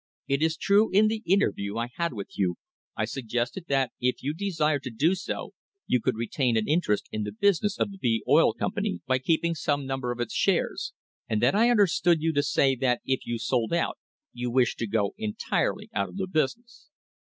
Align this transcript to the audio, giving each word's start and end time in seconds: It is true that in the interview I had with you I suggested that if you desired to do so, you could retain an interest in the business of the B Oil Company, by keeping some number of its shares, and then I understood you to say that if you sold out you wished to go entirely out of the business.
It 0.27 0.41
is 0.41 0.57
true 0.57 0.89
that 0.93 0.97
in 0.97 1.09
the 1.09 1.21
interview 1.27 1.77
I 1.77 1.89
had 1.93 2.11
with 2.11 2.35
you 2.35 2.55
I 2.97 3.05
suggested 3.05 3.65
that 3.67 3.91
if 4.01 4.23
you 4.23 4.33
desired 4.33 4.81
to 4.85 4.89
do 4.89 5.13
so, 5.13 5.51
you 5.85 6.01
could 6.01 6.15
retain 6.15 6.57
an 6.57 6.67
interest 6.67 7.07
in 7.11 7.21
the 7.21 7.31
business 7.31 7.77
of 7.77 7.91
the 7.91 7.99
B 7.99 8.23
Oil 8.27 8.51
Company, 8.55 9.01
by 9.05 9.19
keeping 9.19 9.53
some 9.53 9.85
number 9.85 10.11
of 10.11 10.19
its 10.19 10.33
shares, 10.33 10.93
and 11.29 11.39
then 11.39 11.53
I 11.55 11.69
understood 11.69 12.19
you 12.19 12.33
to 12.33 12.41
say 12.41 12.73
that 12.77 13.01
if 13.05 13.27
you 13.27 13.37
sold 13.37 13.73
out 13.73 13.99
you 14.33 14.49
wished 14.49 14.79
to 14.79 14.87
go 14.87 15.13
entirely 15.19 15.87
out 15.93 16.09
of 16.09 16.17
the 16.17 16.25
business. 16.25 16.89